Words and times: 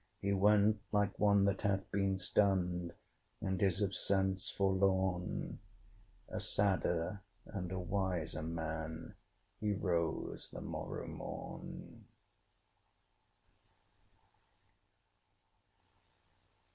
He 0.19 0.33
went 0.33 0.79
like 0.91 1.19
one 1.19 1.45
that 1.45 1.61
hath 1.61 1.91
been 1.91 2.17
stunned, 2.17 2.91
And 3.39 3.61
is 3.61 3.83
of 3.83 3.95
sense 3.95 4.49
forlorn: 4.49 5.59
A 6.27 6.41
sadder 6.41 7.21
and 7.45 7.71
a 7.71 7.77
wiser 7.77 8.41
man, 8.41 9.13
He 9.59 9.73
rose 9.73 10.49
the 10.49 10.61
morrow 10.61 11.05
morn. 11.05 12.05